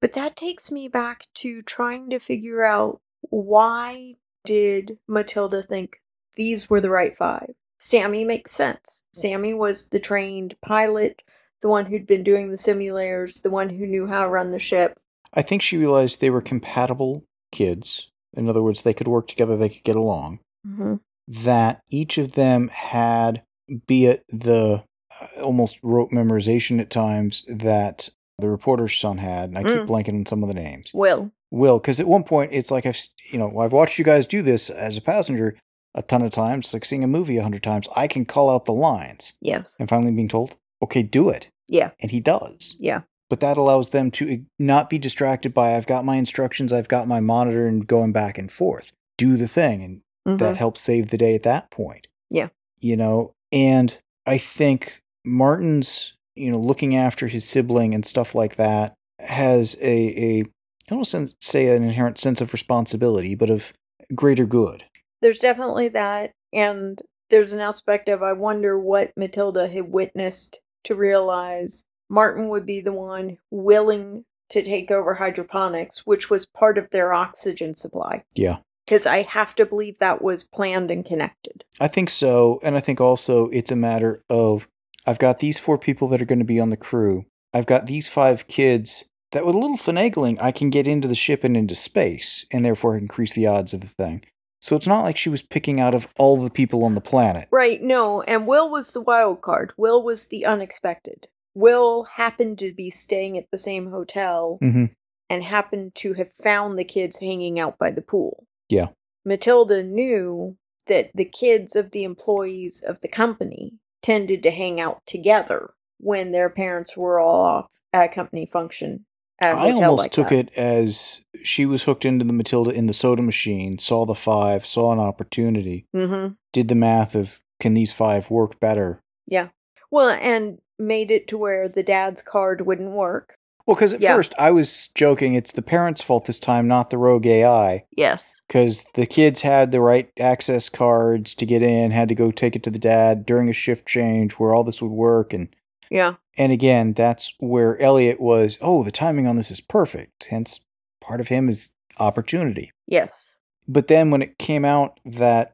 [0.00, 6.00] But that takes me back to trying to figure out why did Matilda think
[6.36, 7.54] these were the right five?
[7.78, 9.04] Sammy makes sense.
[9.12, 11.22] Sammy was the trained pilot,
[11.62, 14.58] the one who'd been doing the simulators, the one who knew how to run the
[14.58, 14.98] ship.
[15.32, 18.10] I think she realized they were compatible kids.
[18.34, 20.40] In other words, they could work together, they could get along.
[20.66, 20.96] Mm-hmm.
[21.28, 23.42] That each of them had,
[23.86, 24.84] be it the
[25.20, 28.10] uh, almost rote memorization at times that
[28.40, 29.86] the reporter's son had, and I keep Mm.
[29.86, 30.92] blanking on some of the names.
[30.94, 31.32] Will.
[31.50, 32.98] Will, because at one point it's like I've,
[33.30, 35.56] you know, I've watched you guys do this as a passenger
[35.94, 37.88] a ton of times, it's like seeing a movie a hundred times.
[37.96, 39.76] I can call out the lines, Yes.
[39.80, 41.90] and finally being told, "Okay, do it," Yeah.
[42.00, 42.76] and he does.
[42.78, 43.00] Yeah.
[43.28, 47.08] But that allows them to not be distracted by I've got my instructions, I've got
[47.08, 48.92] my monitor, and going back and forth.
[49.18, 50.38] Do the thing, and Mhm.
[50.38, 52.06] that helps save the day at that point.
[52.30, 52.50] Yeah.
[52.80, 58.56] You know, and I think Martin's, you know, looking after his sibling and stuff like
[58.56, 63.72] that has a, a I don't sen- say an inherent sense of responsibility, but of
[64.14, 64.84] greater good.
[65.20, 66.32] There's definitely that.
[66.52, 72.66] And there's an aspect of I wonder what Matilda had witnessed to realize Martin would
[72.66, 78.24] be the one willing to take over hydroponics, which was part of their oxygen supply.
[78.34, 78.56] Yeah.
[78.84, 81.64] Because I have to believe that was planned and connected.
[81.78, 82.58] I think so.
[82.64, 84.66] And I think also it's a matter of
[85.06, 87.26] I've got these four people that are going to be on the crew.
[87.52, 91.14] I've got these five kids that with a little finagling, I can get into the
[91.14, 94.24] ship and into space, and therefore increase the odds of the thing.
[94.60, 97.48] So it's not like she was picking out of all the people on the planet.
[97.50, 99.72] Right, no, and Will was the wild card.
[99.76, 101.28] Will was the unexpected.
[101.54, 104.86] Will happened to be staying at the same hotel hmm
[105.30, 108.44] and happened to have found the kids hanging out by the pool.
[108.68, 108.88] Yeah.
[109.24, 115.00] Matilda knew that the kids of the employees of the company tended to hang out
[115.06, 119.04] together when their parents were all off at a company function
[119.40, 120.48] at a I almost like took that.
[120.48, 124.64] it as she was hooked into the Matilda in the soda machine, saw the five,
[124.66, 126.34] saw an opportunity, Mm-hmm.
[126.52, 129.02] did the math of can these five work better?
[129.26, 129.48] Yeah.
[129.90, 133.36] Well, and made it to where the dad's card wouldn't work.
[133.70, 134.16] Well, because at Yeah.
[134.16, 137.84] first I was joking, it's the parents' fault this time, not the rogue AI.
[137.96, 138.40] Yes.
[138.48, 142.56] because the kids had the right access cards to get in, had to go take
[142.56, 145.54] it to the dad during a shift change where all this would work, and
[145.88, 146.14] Yeah.
[146.36, 148.58] and again, that's where Elliot was.
[148.60, 150.24] Oh, the timing on this is perfect.
[150.30, 150.64] Hence,
[151.00, 152.72] part of him is opportunity.
[152.88, 153.36] Yes.
[153.68, 155.52] But then when it came out that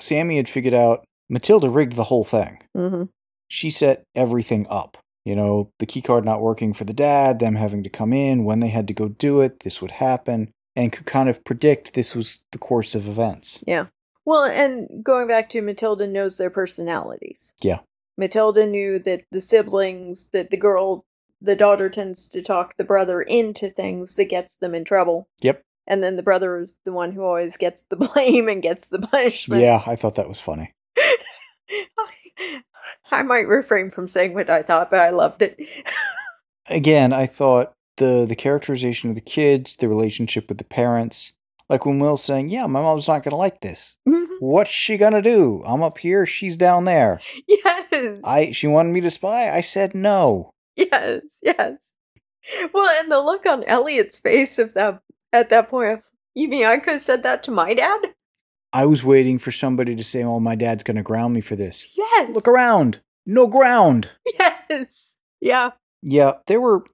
[0.00, 3.02] Sammy had figured out Matilda rigged the whole thing, Mm-hmm.
[3.46, 4.96] she set everything up.
[5.28, 8.44] You know, the key card not working for the dad, them having to come in
[8.44, 11.92] when they had to go do it, this would happen, and could kind of predict
[11.92, 13.62] this was the course of events.
[13.66, 13.88] Yeah.
[14.24, 17.52] Well, and going back to Matilda knows their personalities.
[17.62, 17.80] Yeah.
[18.16, 21.04] Matilda knew that the siblings, that the girl,
[21.42, 25.28] the daughter tends to talk the brother into things that gets them in trouble.
[25.42, 25.60] Yep.
[25.86, 29.00] And then the brother is the one who always gets the blame and gets the
[29.00, 29.60] punishment.
[29.60, 30.72] Yeah, I thought that was funny.
[33.10, 35.60] I might refrain from saying what I thought, but I loved it.
[36.70, 41.34] Again, I thought the the characterization of the kids, the relationship with the parents,
[41.68, 43.96] like when Will's saying, "Yeah, my mom's not gonna like this.
[44.08, 44.34] Mm-hmm.
[44.40, 45.62] What's she gonna do?
[45.66, 47.20] I'm up here, she's down there.
[47.48, 48.20] yes.
[48.24, 49.50] I she wanted me to spy.
[49.50, 50.50] I said no.
[50.76, 51.92] Yes, yes.
[52.72, 56.64] Well, and the look on Elliot's face of that at that point, of, you mean
[56.64, 58.14] I could have said that to my dad?
[58.72, 61.96] I was waiting for somebody to say, "Oh, my dad's gonna ground me for this."
[61.96, 62.34] Yes.
[62.34, 63.00] Look around.
[63.26, 64.10] No ground.
[64.38, 65.16] Yes.
[65.40, 65.70] Yeah.
[66.02, 66.84] Yeah, there were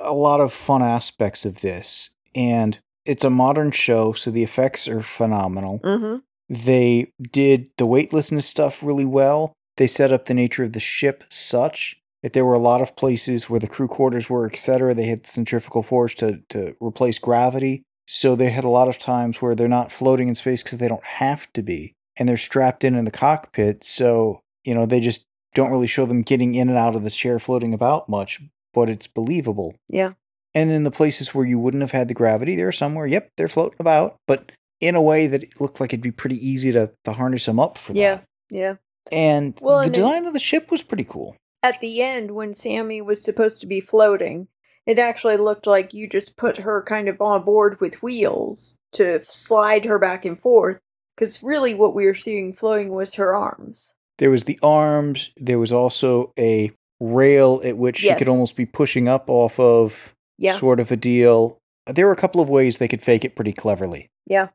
[0.00, 4.88] a lot of fun aspects of this, and it's a modern show, so the effects
[4.88, 5.80] are phenomenal.
[5.80, 6.16] Mm-hmm.
[6.48, 9.52] They did the weightlessness stuff really well.
[9.76, 12.96] They set up the nature of the ship such that there were a lot of
[12.96, 14.94] places where the crew quarters were, etc.
[14.94, 17.84] They had centrifugal force to, to replace gravity.
[18.10, 20.88] So they had a lot of times where they're not floating in space because they
[20.88, 21.92] don't have to be.
[22.16, 23.84] And they're strapped in in the cockpit.
[23.84, 27.10] So, you know, they just don't really show them getting in and out of the
[27.10, 28.40] chair floating about much,
[28.72, 29.76] but it's believable.
[29.88, 30.14] Yeah.
[30.54, 33.06] And in the places where you wouldn't have had the gravity, there are some where,
[33.06, 36.36] yep, they're floating about, but in a way that it looked like it'd be pretty
[36.36, 38.16] easy to, to harness them up for Yeah.
[38.16, 38.24] that.
[38.50, 38.74] Yeah.
[39.12, 41.36] And Well, the and design of the ship was pretty cool.
[41.62, 44.48] At the end, when Sammy was supposed to be floating,
[44.88, 49.20] it actually looked like you just put her kind of on board with wheels to
[49.22, 50.78] slide her back and forth.
[51.14, 53.92] Because really, what we were seeing flowing was her arms.
[54.16, 58.64] There was the arms, there was also a rail at which she could almost be
[58.64, 60.56] pushing up off of, Yeah.
[60.56, 61.58] sort of a deal.
[61.86, 64.08] There were a couple of ways they could fake it pretty cleverly.
[64.26, 64.48] Yeah.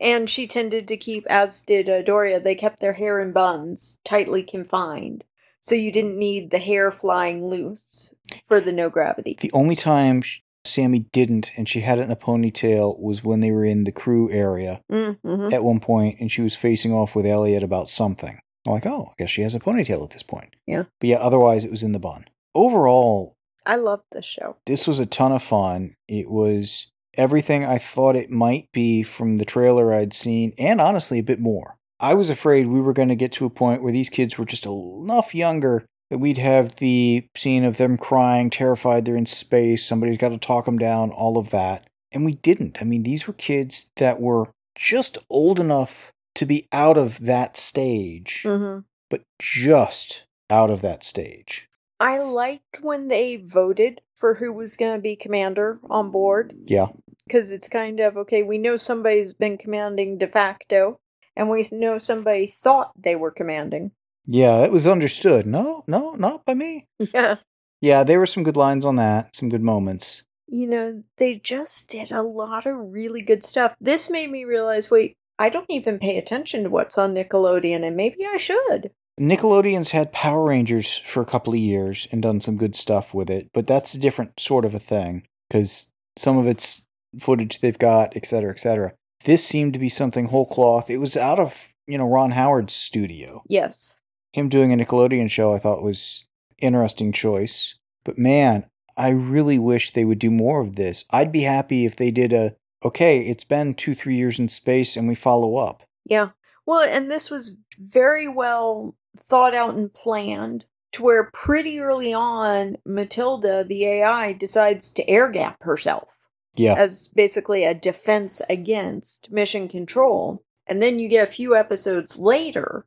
[0.00, 4.00] And she tended to keep, as did uh, Doria, they kept their hair in buns,
[4.04, 5.24] tightly confined.
[5.60, 9.36] So you didn't need the hair flying loose for the no gravity.
[9.40, 10.22] The only time
[10.64, 13.92] Sammy didn't, and she had it in a ponytail, was when they were in the
[13.92, 15.52] crew area Mm-hmm.
[15.52, 18.38] at one point, and she was facing off with Elliot about something.
[18.66, 20.54] I'm like, oh, I guess she has a ponytail at this point.
[20.66, 20.84] Yeah.
[21.00, 22.26] But yeah, otherwise it was in the bun.
[22.54, 24.56] Overall, I loved the show.
[24.66, 25.94] this was a ton of fun.
[26.06, 31.18] It was everything I thought it might be from the trailer I'd seen, and honestly,
[31.18, 31.77] a bit more.
[32.00, 34.44] I was afraid we were going to get to a point where these kids were
[34.44, 39.84] just enough younger that we'd have the scene of them crying, terrified they're in space,
[39.86, 41.86] somebody's got to talk them down, all of that.
[42.12, 42.80] And we didn't.
[42.80, 47.56] I mean, these were kids that were just old enough to be out of that
[47.56, 48.80] stage, Mm-hmm.
[49.10, 51.68] but just out of that stage.
[52.00, 56.86] I liked when they voted for who was going to be commander on board Yeah.
[57.26, 58.42] because it's kind of okay.
[58.42, 61.00] We know somebody's been commanding de facto,
[61.38, 63.92] and we know somebody thought they were commanding.
[64.26, 65.46] Yeah, it was understood.
[65.46, 66.84] No, no, not by me.
[67.14, 67.36] Yeah.
[67.80, 70.24] Yeah, there were some good lines on that, some good moments.
[70.48, 73.74] You know, they just did a lot of really good stuff.
[73.80, 77.96] This made me realize wait, I don't even pay attention to what's on Nickelodeon, and
[77.96, 78.90] maybe I should.
[79.20, 83.30] Nickelodeon's had Power Rangers for a couple of years and done some good stuff with
[83.30, 86.84] it, but that's a different sort of a thing because some of it's
[87.20, 88.94] footage they've got, et cetera, et cetera.
[89.28, 90.88] This seemed to be something whole cloth.
[90.88, 93.42] It was out of, you know, Ron Howard's studio.
[93.46, 94.00] Yes.
[94.32, 96.26] Him doing a Nickelodeon show I thought was
[96.62, 97.74] interesting choice.
[98.06, 98.64] But man,
[98.96, 101.04] I really wish they would do more of this.
[101.10, 104.96] I'd be happy if they did a okay, it's been two, three years in space
[104.96, 105.82] and we follow up.
[106.06, 106.30] Yeah.
[106.64, 112.78] Well, and this was very well thought out and planned to where pretty early on,
[112.86, 116.17] Matilda, the AI, decides to air gap herself
[116.58, 116.74] Yeah.
[116.76, 120.42] as basically a defense against mission control.
[120.66, 122.84] And then you get a few episodes later,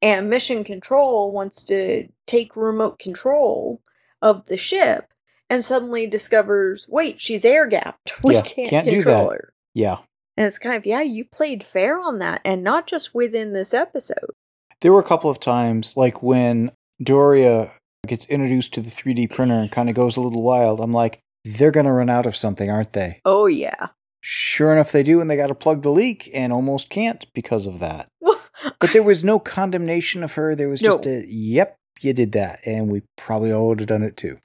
[0.00, 3.82] and mission control wants to take remote control
[4.22, 5.08] of the ship
[5.50, 8.12] and suddenly discovers wait, she's air gapped.
[8.24, 9.34] We Yeah, can't, can't do control that.
[9.36, 9.52] her.
[9.74, 9.98] Yeah.
[10.36, 13.74] And it's kind of, yeah, you played fair on that, and not just within this
[13.74, 14.30] episode.
[14.80, 17.70] There were a couple of times, like when Doria
[18.06, 20.80] gets introduced to the 3D printer and kind of goes a little wild.
[20.80, 23.20] I'm like, they're going to run out of something, aren't they?
[23.24, 23.88] Oh, yeah.
[24.20, 27.66] Sure enough, they do, and they got to plug the leak and almost can't because
[27.66, 28.08] of that.
[28.78, 30.54] But there was no condemnation of her.
[30.54, 32.60] There was just a, yep, you did that.
[32.64, 34.38] And we probably all would have done it too.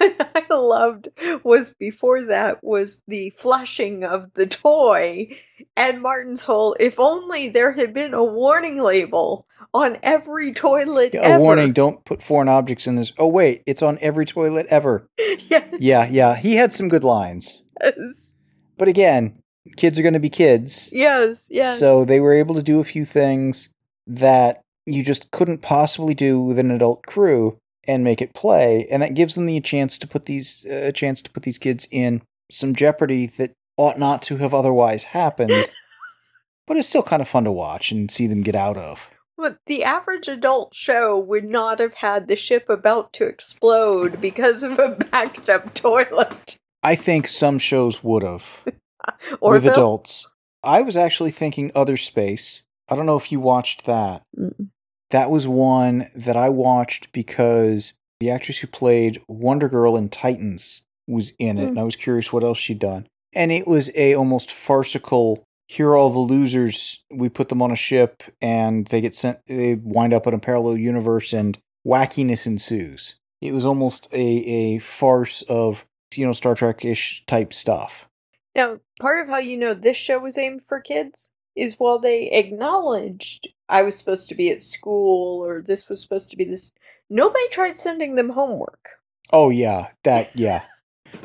[0.62, 1.08] Loved
[1.42, 5.36] was before that was the flushing of the toy
[5.76, 11.24] and Martin's whole if only there had been a warning label on every toilet A
[11.24, 11.38] ever.
[11.42, 13.12] warning don't put foreign objects in this.
[13.18, 15.06] Oh, wait, it's on every toilet ever.
[15.18, 15.74] yes.
[15.78, 16.36] Yeah, yeah.
[16.36, 17.64] He had some good lines.
[17.82, 18.34] Yes.
[18.76, 19.38] But again,
[19.76, 20.90] kids are going to be kids.
[20.92, 21.78] Yes, yes.
[21.78, 23.72] So they were able to do a few things
[24.06, 29.02] that you just couldn't possibly do with an adult crew and make it play, and
[29.02, 31.86] that gives them the chance to put these uh, a chance to put these kids
[31.90, 35.52] in some jeopardy that ought not to have otherwise happened.
[36.66, 39.10] but it's still kind of fun to watch and see them get out of.
[39.36, 44.62] But the average adult show would not have had the ship about to explode because
[44.62, 46.56] of a backed up toilet.
[46.82, 48.64] I think some shows would have
[49.40, 50.28] Or with adults.
[50.62, 52.62] I was actually thinking Other Space.
[52.88, 54.22] I don't know if you watched that.
[54.38, 54.68] Mm.
[55.12, 60.82] That was one that I watched because the actress who played Wonder Girl in Titans
[61.06, 61.68] was in it, Hmm.
[61.68, 63.06] and I was curious what else she'd done.
[63.34, 65.44] And it was a almost farcical.
[65.68, 67.04] Here are all the losers.
[67.10, 69.38] We put them on a ship, and they get sent.
[69.46, 73.14] They wind up in a parallel universe, and wackiness ensues.
[73.40, 78.08] It was almost a a farce of you know Star Trek ish type stuff.
[78.54, 82.30] Now, part of how you know this show was aimed for kids is while they
[82.30, 86.70] acknowledged I was supposed to be at school or this was supposed to be this,
[87.08, 88.90] nobody tried sending them homework.
[89.32, 90.62] Oh yeah, that yeah.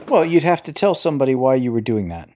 [0.07, 2.29] well, you'd have to tell somebody why you were doing that.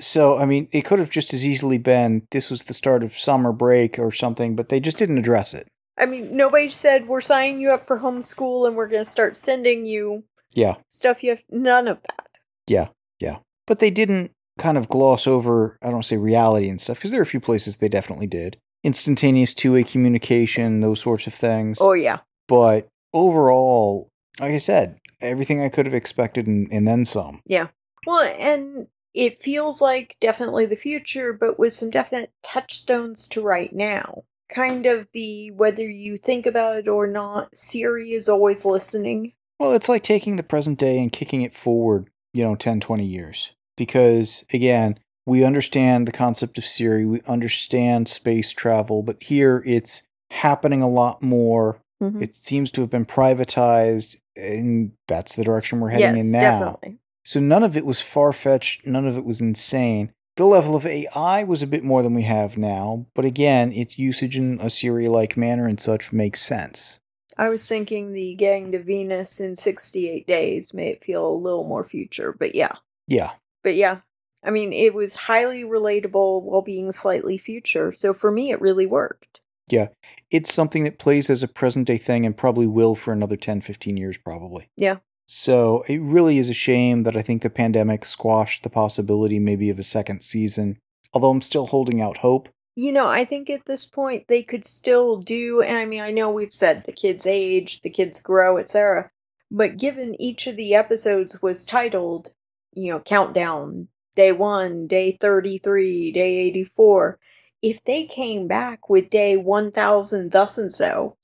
[0.00, 3.18] So, I mean, it could have just as easily been this was the start of
[3.18, 5.66] summer break or something, but they just didn't address it.
[5.98, 9.36] I mean, nobody said we're signing you up for homeschool and we're going to start
[9.36, 10.24] sending you
[10.54, 11.42] Yeah, stuff you have.
[11.50, 12.28] None of that.
[12.66, 13.38] yeah, yeah.
[13.66, 16.98] But they didn't kind of gloss over, I don't want to say reality and stuff,
[16.98, 18.58] because there are a few places they definitely did.
[18.84, 21.78] Instantaneous two way communication, those sorts of things.
[21.80, 22.18] Oh, yeah.
[22.46, 27.40] But overall, like I said, everything I could have expected and, and then some.
[27.46, 27.68] Yeah.
[28.06, 33.72] Well, and it feels like definitely the future, but with some definite touchstones to right
[33.72, 34.24] now.
[34.50, 39.32] Kind of the whether you think about it or not, Siri is always listening.
[39.58, 43.04] Well, it's like taking the present day and kicking it forward, you know, 10, 20
[43.04, 43.52] years.
[43.76, 50.06] Because, again, we understand the concept of Siri, we understand space travel, but here it's
[50.30, 51.80] happening a lot more.
[52.02, 52.20] Mhm.
[52.22, 56.40] It seems to have been privatized, and that's the direction we're heading yes, in now.
[56.40, 56.98] definitely.
[57.24, 60.12] So none of it was far fetched, none of it was insane.
[60.36, 63.98] The level of AI was a bit more than we have now, but again, its
[63.98, 66.98] usage in a Siri like manner and such makes sense.
[67.38, 71.64] I was thinking the getting to Venus in 68 days made it feel a little
[71.64, 72.76] more future, but yeah.
[73.06, 73.32] Yeah.
[73.62, 73.98] But yeah,
[74.44, 78.86] I mean, it was highly relatable while being slightly future, so for me, it really
[78.86, 79.40] worked.
[79.68, 79.88] Yeah.
[80.30, 83.60] It's something that plays as a present day thing and probably will for another 10,
[83.62, 84.68] 15 years, probably.
[84.76, 84.96] Yeah.
[85.26, 89.70] So it really is a shame that I think the pandemic squashed the possibility maybe
[89.70, 90.78] of a second season,
[91.12, 92.50] although I'm still holding out hope.
[92.76, 96.10] You know, I think at this point they could still do, and I mean, I
[96.10, 99.10] know we've said the kids age, the kids grow, etc.
[99.50, 102.30] But given each of the episodes was titled,
[102.74, 107.18] you know, countdown, day one, day 33, day 84,
[107.62, 111.16] if they came back with day 1000 thus and so,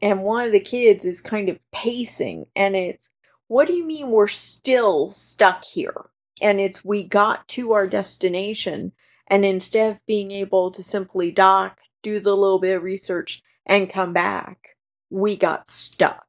[0.00, 3.08] and one of the kids is kind of pacing, and it's,
[3.48, 6.10] what do you mean we're still stuck here?
[6.42, 8.92] And it's, we got to our destination,
[9.26, 13.90] and instead of being able to simply dock, do the little bit of research, and
[13.90, 14.76] come back,
[15.10, 16.26] we got stuck.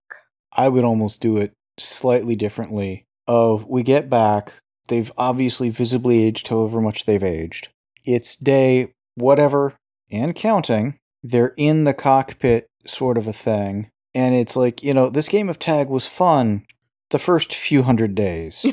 [0.53, 3.05] I would almost do it slightly differently.
[3.27, 4.53] Of we get back,
[4.87, 7.69] they've obviously visibly aged however much they've aged.
[8.05, 9.75] It's day whatever
[10.11, 10.97] and counting.
[11.23, 13.89] They're in the cockpit sort of a thing.
[14.15, 16.65] And it's like, you know, this game of tag was fun
[17.09, 18.65] the first few hundred days.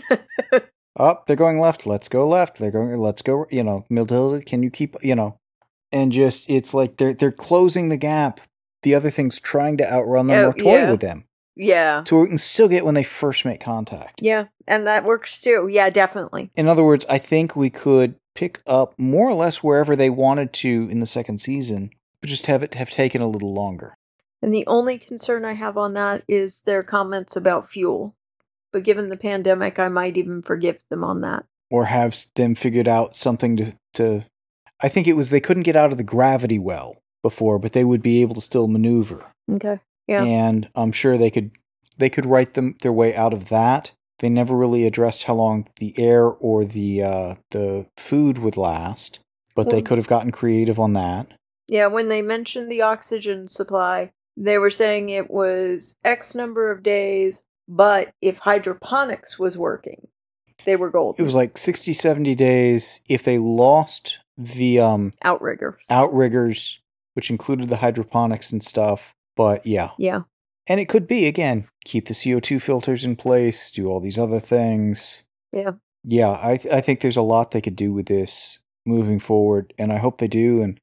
[0.96, 1.87] Up, they're going left.
[1.87, 2.59] Let's go left.
[2.59, 2.96] They're going.
[2.98, 3.46] Let's go.
[3.50, 4.94] You know, Matilda, can you keep?
[5.03, 5.37] You know,
[5.90, 8.40] and just it's like they're they're closing the gap.
[8.83, 10.90] The other thing's trying to outrun them Oh, or toy yeah.
[10.92, 11.24] with them.
[11.57, 12.03] Yeah.
[12.05, 14.21] So we can still get when they first make contact.
[14.21, 15.69] Yeah, and that works too.
[15.71, 16.51] Yeah, definitely.
[16.55, 20.53] In other words, I think we could pick up more or less wherever they wanted
[20.53, 21.90] to in the second season,
[22.21, 23.97] but just have it have taken a little longer.
[24.43, 28.14] And the only concern I have on that is their comments about fuel.
[28.73, 31.47] But given the pandemic, I might even forgive them on that.
[31.71, 34.27] Or have them figured out something to, to
[34.83, 37.85] I think it was they couldn't get out of the gravity well before, but they
[37.85, 39.33] would be able to still maneuver.
[39.51, 39.79] Okay.
[40.07, 40.23] Yeah.
[40.23, 41.53] and I'm sure they could
[41.97, 43.93] they could write them their way out of that.
[44.19, 49.21] They never really addressed how long the air or the uh, the food would last,
[49.55, 51.33] but they could have gotten creative on that.
[51.66, 56.83] Yeah, when they mentioned the oxygen supply, they were saying it was X number of
[56.83, 60.09] days, but if hydroponics was working,
[60.64, 61.22] they were golden.
[61.22, 65.87] It was like 60, 70 days if they lost the um, outriggers.
[65.91, 66.81] outriggers,
[67.14, 69.14] which included the hydroponics and stuff.
[69.37, 70.22] But yeah, Yeah.
[70.66, 74.18] and it could be again keep the CO two filters in place, do all these
[74.18, 75.22] other things.
[75.53, 75.72] Yeah.
[76.03, 79.72] yeah, I th- I think there's a lot they could do with this moving forward,
[79.78, 80.61] and I hope they do.
[80.62, 80.78] And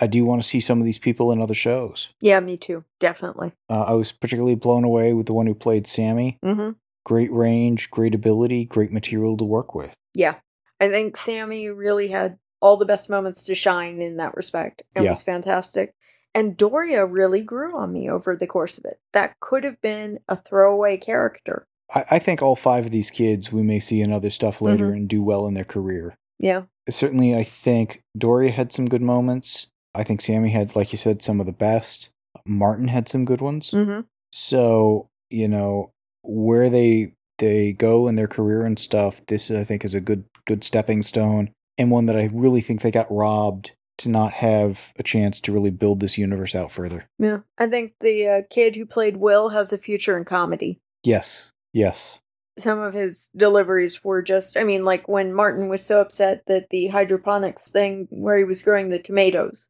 [0.00, 2.08] I do want to see some of these people in other shows.
[2.20, 2.84] Yeah, me too.
[2.98, 3.52] Definitely.
[3.70, 6.38] Uh, I was particularly blown away with the one who played Sammy.
[6.44, 6.70] Mm-hmm.
[7.04, 9.94] Great range, great ability, great material to work with.
[10.14, 10.36] Yeah.
[10.80, 14.82] I think Sammy really had all the best moments to shine in that respect.
[14.96, 15.10] It Yeah.
[15.10, 15.94] was fantastic.
[16.34, 18.98] And Doria really grew on me over the course of it.
[19.12, 21.64] That could have been a throwaway character.
[21.94, 24.88] I, I think all five of these kids we may see in other stuff later
[24.90, 24.94] Mhm.
[24.94, 26.14] and do well in their career.
[26.40, 26.62] Yeah.
[26.90, 29.68] Certainly, I think Doria had some good moments.
[29.94, 32.08] I think Sammy had, like you said, some of the best.
[32.44, 33.70] Martin had some good ones.
[33.70, 34.00] Mm-hmm.
[34.32, 35.90] So you know
[36.22, 39.22] where they they go in their career and stuff.
[39.26, 42.80] This I think is a good good stepping stone and one that I really think
[42.82, 47.06] they got robbed to not have a chance to really build this universe out further.
[47.18, 47.40] Yeah.
[47.58, 50.78] I think the uh, kid who played Will has a future in comedy.
[51.04, 52.18] Yes, yes,
[52.58, 56.70] Some of his deliveries were just, I mean, like when Martin was so upset that
[56.70, 59.68] the hydroponics thing where he was growing the tomatoes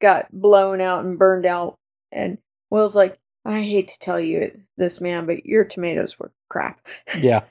[0.00, 1.76] got blown out and burned out.
[2.10, 2.38] And
[2.70, 6.80] Will's like, I hate to tell you this man, but your tomatoes were crap.
[7.18, 7.42] yeah.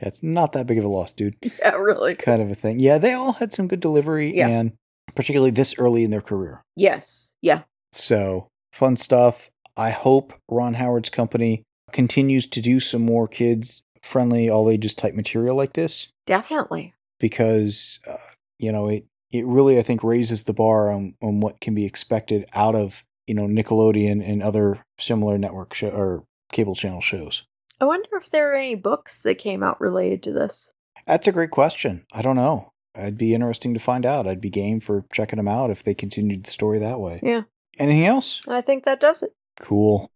[0.00, 1.36] It's not that big of a loss, dude.
[1.40, 2.16] yeah, really.
[2.16, 2.80] Kind of a thing.
[2.80, 4.48] Yeah, they all had some good delivery, Yeah.
[4.48, 4.72] and
[5.18, 6.62] particularly this early in their career.
[6.76, 7.34] Yes.
[7.42, 7.62] Yeah.
[7.90, 9.50] So fun stuff.
[9.76, 15.14] I hope Ron Howard's company continues to do some more kids friendly, all ages type
[15.14, 16.94] material like this Definitely.
[17.18, 18.14] because uh,
[18.60, 21.84] you know it it really I think raises the bar on on what can be
[21.84, 27.42] expected out of you know Nickelodeon and other similar network show or cable channel shows.
[27.80, 30.72] I wonder if there are any books that came out related to this.
[31.08, 32.06] That's a great question.
[32.12, 32.70] I don't know.
[32.98, 34.26] I'd be interesting to find out.
[34.26, 37.20] I'd be game for checking them out if they continued the story that way.
[37.22, 37.42] Yeah.
[37.78, 38.40] Anything else?
[38.48, 39.30] I think that does it.
[39.60, 40.10] Cool.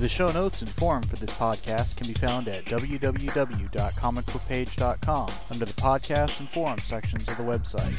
[0.00, 5.72] The show notes and forum for this podcast can be found at www.comicbookpage.com under the
[5.72, 7.92] podcast and forum sections of the website.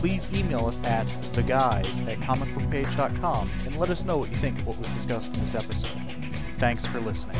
[0.00, 4.66] Please email us at theguys at comicbookpage.com and let us know what you think of
[4.66, 5.90] what was discussed in this episode.
[6.56, 7.36] Thanks for listening.